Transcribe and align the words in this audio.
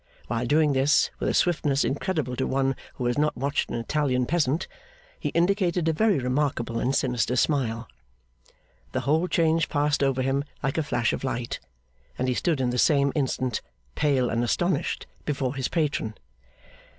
While 0.25 0.47
doing 0.47 0.73
this, 0.73 1.11
with 1.19 1.29
a 1.29 1.33
swiftness 1.35 1.83
incredible 1.83 2.35
to 2.37 2.47
one 2.47 2.75
who 2.95 3.05
has 3.05 3.19
not 3.19 3.37
watched 3.37 3.69
an 3.69 3.75
Italian 3.75 4.25
peasant, 4.25 4.67
he 5.19 5.29
indicated 5.29 5.87
a 5.87 5.93
very 5.93 6.17
remarkable 6.17 6.79
and 6.79 6.95
sinister 6.95 7.35
smile. 7.35 7.87
The 8.93 9.01
whole 9.01 9.27
change 9.27 9.69
passed 9.69 10.01
over 10.01 10.23
him 10.23 10.43
like 10.63 10.79
a 10.79 10.83
flash 10.83 11.13
of 11.13 11.23
light, 11.23 11.59
and 12.17 12.27
he 12.27 12.33
stood 12.33 12.59
in 12.59 12.71
the 12.71 12.79
same 12.79 13.11
instant, 13.13 13.61
pale 13.93 14.27
and 14.31 14.43
astonished, 14.43 15.05
before 15.23 15.53
his 15.53 15.67
patron. 15.67 16.15